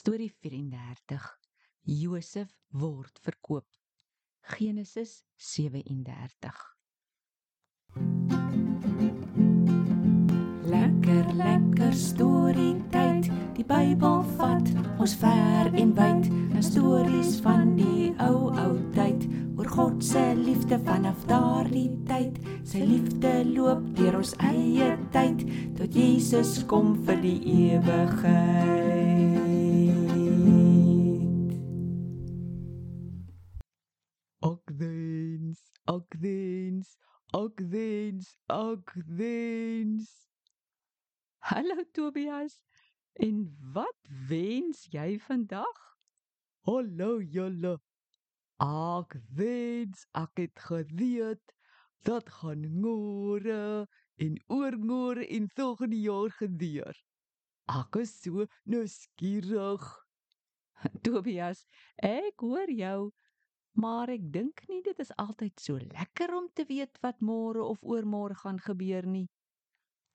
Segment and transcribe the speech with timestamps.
[0.00, 1.38] Storie 34.
[1.82, 3.66] Josef word verkoop.
[4.40, 6.76] Genesis 37.
[10.64, 13.28] Lekker lekker storie tyd.
[13.58, 19.68] Die Bybel vat ons ver en wyd na stories van die ou ou tyd oor
[19.76, 22.40] God se liefde vanaf daardie tyd.
[22.64, 25.44] Sy liefde loop deur ons eie tyd
[25.76, 29.19] tot Jesus kom vir die ewigheid.
[35.90, 36.98] Akdens,
[37.32, 40.28] akdens, akdens.
[41.38, 42.62] Hallo Tobias.
[43.12, 43.98] En wat
[44.28, 45.80] wens jy vandag?
[46.68, 47.72] Hallo julle.
[48.62, 51.54] Ek wens ek het geweet
[52.06, 53.88] dat gaan môre
[54.22, 56.94] en oormôre en volgende jaar gebeur.
[57.66, 59.90] Ek is so nuuskierig.
[61.02, 61.66] Tobias,
[61.98, 63.10] ek hoor jou,
[63.72, 67.82] maar ek dink nie dit is altyd so lekker om te weet wat môre of
[67.82, 69.28] oormôre gaan gebeur nie.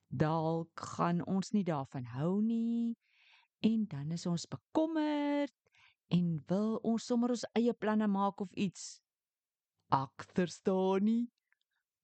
[0.09, 2.95] Dalk gaan ons nie daarvan hou nie
[3.65, 5.53] en dan is ons bekommerd
[6.13, 8.99] en wil ons sommer ons eie planne maak of iets.
[9.93, 11.23] Ek verstaan nie.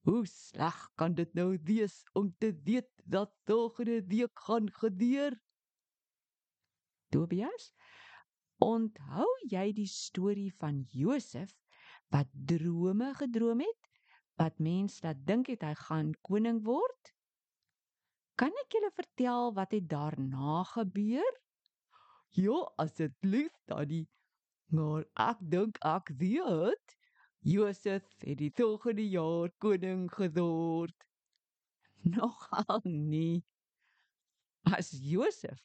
[0.08, 5.38] Hoe sleg kan dit nou wees om te weet dat volgende week gaan gebeur?
[7.14, 7.70] Tobias,
[8.62, 11.54] onthou jy die storie van Josef
[12.14, 13.90] wat drome gedroom het?
[14.38, 17.14] Wat mens dat dink het hy gaan koning word?
[18.40, 21.38] Kan ek julle vertel wat het daarna gebeur?
[22.38, 24.08] Ja, asseblief, Tannie.
[24.72, 26.96] Maar ek dink ek weet.
[27.44, 31.08] Josef het die volgende jaar koning geword.
[32.16, 33.44] Nogal nie.
[34.70, 35.60] As Josef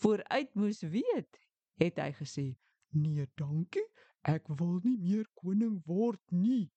[0.00, 1.38] vooruit moes weet,
[1.80, 2.46] het hy gesê:
[2.92, 3.86] Nee, dankie.
[4.22, 6.70] Ek wil nie meer koning word nie.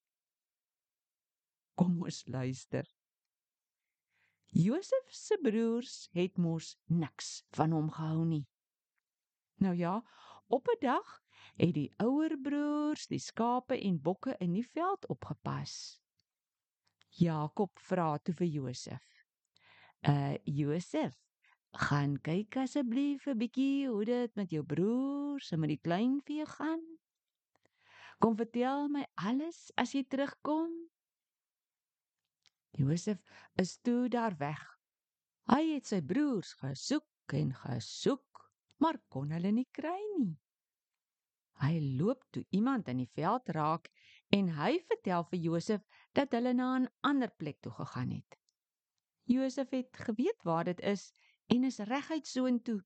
[1.76, 2.88] "Kom ons luister."
[4.54, 8.46] Josef se broers het mos niks van hom gehou nie.
[9.58, 9.96] Nou ja,
[10.48, 11.22] op 'n dag
[11.58, 16.00] het die ouer broers die skape en bokke in die veld opgepas.
[17.10, 19.26] Jakob vra toe vir Josef:
[20.08, 21.18] "Uh Josef,
[21.74, 26.84] gaan kyk asseblief 'n bietjie hoe dit met jou broers en met die kleinvee gaan.
[28.20, 30.70] Kom vertel my alles as jy terugkom."
[32.78, 33.18] Josef
[33.56, 34.62] is toe daar weg.
[35.50, 40.38] Hy het sy broers gesoek en gesoek, maar kon hulle nie kry nie.
[41.62, 43.90] Hy loop toe iemand in die veld raak
[44.30, 45.82] en hy vertel vir Josef
[46.14, 48.38] dat hulle na 'n ander plek toe gegaan het.
[49.26, 51.14] Josef het geweet waar dit is
[51.48, 52.80] en is reguit soontoe.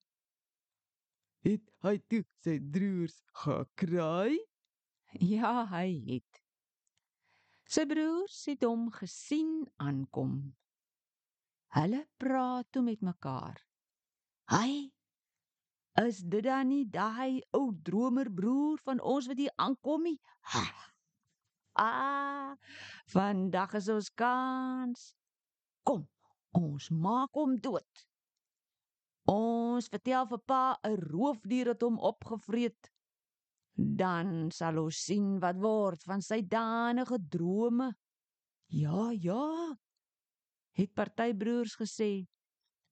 [1.45, 4.37] Het hy toe sy broers gekry?
[5.21, 6.41] Ja, hy het.
[7.67, 10.37] Sy broers het hom gesien aankom.
[11.75, 13.59] Hulle praat toe met mekaar.
[14.51, 14.87] Hy
[15.99, 20.19] is dit dan nie daai ou dromer broer van ons wat hier aankom nie?
[20.53, 20.65] Ha.
[21.77, 22.53] Ah,
[23.13, 25.11] vandag is ons kans.
[25.85, 26.07] Kom,
[26.57, 28.05] ons maak hom dood.
[29.27, 32.91] Ons vertel vir pa 'n roofdier het hom opgevreet.
[33.75, 37.91] Dan sal ons sien wat word van sy danige drome.
[38.67, 39.75] Ja, ja,
[40.71, 42.25] het party broers gesê.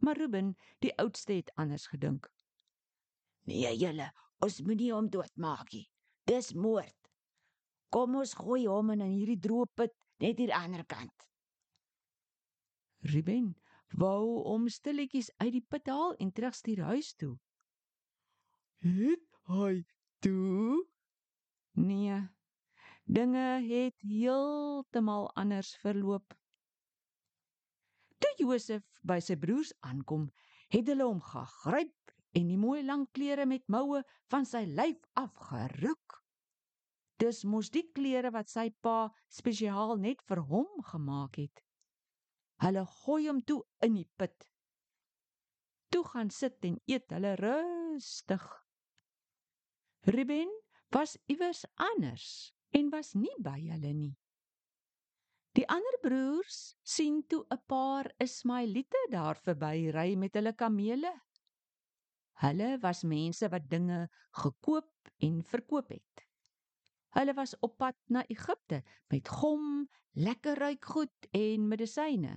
[0.03, 2.27] Maar Ruben, die oudste, het anders gedink.
[3.47, 4.11] Nee, julle,
[4.43, 5.87] ons moenie hom doodmaak nie.
[6.25, 7.11] Dis moord.
[7.89, 11.27] Kom ons gooi hom in hierdie droë put net hier aan die ander kant.
[13.05, 13.53] Ruben
[13.93, 17.35] wou hom stilletjies uit die put haal en terugstuur huis toe.
[18.85, 19.83] Het hy
[20.19, 20.85] toe?
[21.75, 22.21] Nee.
[23.05, 26.33] Dinge het heeltemal anders verloop.
[28.17, 30.29] Toe Josef by sy broers aankom,
[30.73, 34.01] het hulle hom gegryp en die mooi lang klere met moue
[34.33, 36.17] van sy lyf afgeruk.
[37.21, 41.64] Dis mos die klere wat sy pa spesiaal net vir hom gemaak het.
[42.65, 44.45] Hulle gooi hom toe in die put.
[45.93, 48.45] Toe gaan sit en eet hulle rustig.
[50.09, 50.49] Ruben
[50.95, 54.15] was iewers anders en was nie by hulle nie.
[55.55, 61.13] Die ander broers sien toe 'n paar Ismaeliete daar verby ry met hulle kamele.
[62.41, 64.09] Hulle was mense wat dinge
[64.41, 66.25] gekoop en verkoop het.
[67.15, 72.35] Hulle was op pad na Egipte met gom, lekker ruikgoed en medisyne.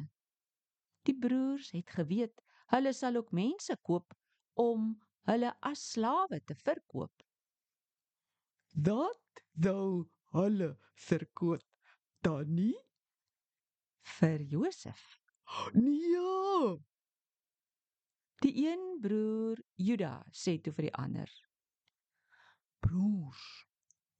[1.08, 2.42] Die broers het geweet
[2.74, 4.12] hulle sal ook mense koop
[4.60, 4.90] om
[5.30, 7.24] hulle as slawe te verkoop.
[8.88, 10.04] Dat sou
[10.36, 10.74] hulle
[11.08, 11.64] verkoop
[12.26, 12.76] dan nie?
[14.18, 15.00] Vir Josef.
[15.72, 16.76] Nee.
[18.44, 21.32] Die een broer Juda sê toe vir die ander:
[22.84, 23.46] Broers,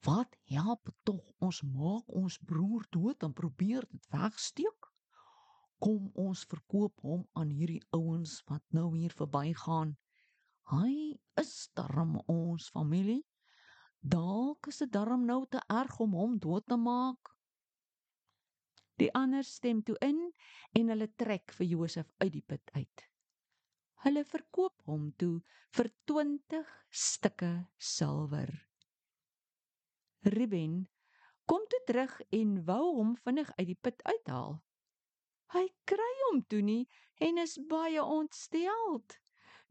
[0.09, 4.78] wat help tog ons maak ons broer dood en probeer dit wegsteek?
[5.79, 9.95] Kom ons verkoop hom aan hierdie ouens wat nou hier verbygaan.
[10.73, 10.93] Hy
[11.41, 13.23] is darm ons familie.
[14.03, 17.31] Dalk is dit darm nou te erg om hom dood te maak.
[18.99, 20.19] Die ander stem toe in
[20.79, 23.05] en hulle trek vir Josef uit die put uit.
[24.03, 25.39] Hulle verkoop hom toe
[25.79, 28.51] vir 20 stukke silwer.
[30.27, 30.81] Ruben
[31.47, 34.59] kom toe terug en wou hom vinnig uit die put uithaal.
[35.55, 36.85] Hy kry hom toe nie
[37.25, 39.17] en is baie ontsteld.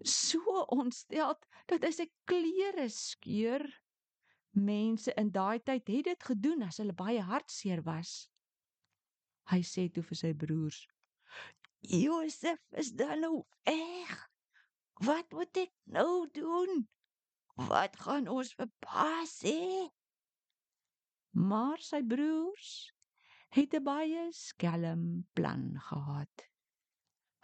[0.03, 3.65] So ontsteld dat hy sy klere skeur.
[4.57, 8.25] Mense in daai tyd het dit gedoen as hulle baie hartseer was.
[9.51, 10.79] Hy sê toe vir sy broers:
[11.81, 14.18] "Josef is dan nou weg.
[15.06, 16.88] Wat moet ek nou doen?
[17.69, 19.89] Wat gaan ons vir pa sê?"
[21.38, 22.96] Maar sy broers
[23.55, 26.49] het 'n baie skelm plan gehad.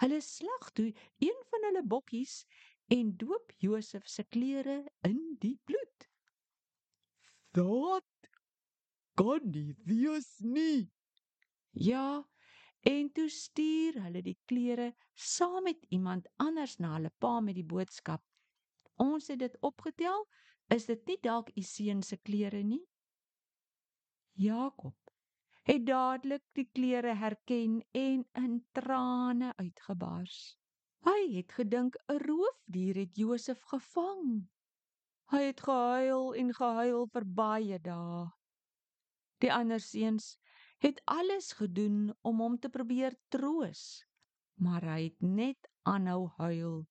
[0.02, 2.46] Hulle slag toe een van hulle bokkies
[2.88, 6.10] en doop Josef se klere in die bloed.
[7.52, 8.30] Dat
[9.14, 10.92] kan nie wees nie.
[11.72, 12.28] Ja,
[12.80, 17.66] en toe stuur hulle die klere saam met iemand anders na hulle pa met die
[17.66, 18.24] boodskap:
[18.96, 20.28] "Ons het dit opgetel,
[20.68, 22.84] is dit nie dalk u seun se klere nie?"
[24.34, 25.03] Jakob
[25.64, 30.58] het dadelik die klere herken en in trane uitgebars.
[31.08, 34.48] Hy het gedink 'n roofdier het Josef gevang.
[35.32, 38.28] Hy het gehuil en gehuil vir baie dae.
[39.40, 40.38] Die ander seuns
[40.78, 44.06] het alles gedoen om hom te probeer troos,
[44.54, 46.88] maar hy het net aanhou huil.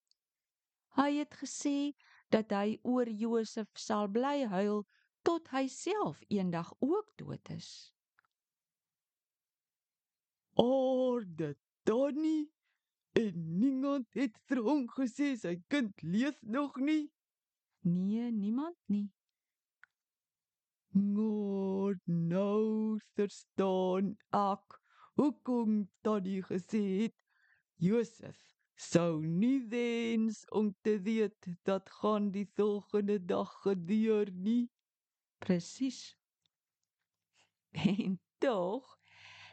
[0.96, 1.92] Hy het gesê
[2.28, 4.86] dat hy oor Josef sal bly huil
[5.22, 7.91] tot hy self eendag ook dood is.
[10.54, 12.52] Orde Donnie
[13.12, 17.10] en niemand het vir hom gesê sy kind leef nog nie.
[17.82, 19.08] Nee, niemand nie.
[20.92, 24.78] God nou verstaan ek
[25.20, 27.16] hoekom Donnie gesê het
[27.80, 28.38] Josef
[28.76, 34.70] sou nie wens om te weet dat gaan die volgende dag gebeur nie.
[35.38, 36.16] Presies.
[37.72, 38.98] En tog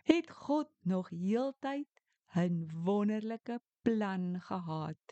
[0.10, 2.02] het God nog heeltyd
[2.36, 5.04] 'n wonderlike plan gehad.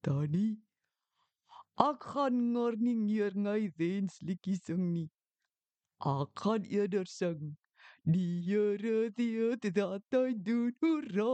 [0.00, 0.70] Donnie
[1.80, 2.52] Ek gaan
[2.84, 5.06] nie meer my wens liedjie sing nie.
[6.10, 7.54] Ek gaan eerder sing.
[8.04, 10.74] Die Here weet dat hy doen.
[10.84, 11.30] Hoera!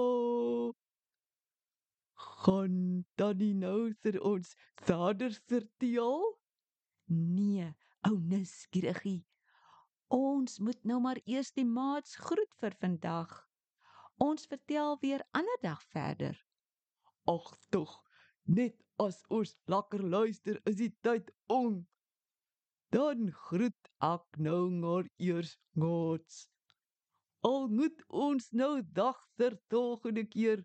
[2.44, 2.76] Gaan
[3.19, 4.54] Donnie nou vir ons
[4.87, 6.22] vader vertel?
[7.10, 7.72] Nee,
[8.06, 9.25] ou nuuskieriggie.
[10.08, 13.31] Ons moet nou maar eers die maats groet vir vandag.
[14.23, 16.37] Ons vertel weer ander dag verder.
[17.26, 17.91] Ag tog,
[18.44, 21.83] net as ons lekker luister is die tyd om.
[22.95, 26.47] Dan groet ek nou maar eers gods.
[27.42, 30.62] Al moet ons nou dag ter volgende keer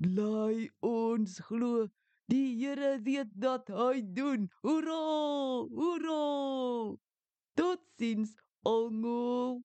[0.00, 1.88] bly ons glo
[2.30, 4.48] die Here weet dat hy doen.
[4.62, 5.00] Hoera!
[5.72, 6.20] Hoera!
[8.64, 9.62] 哦哦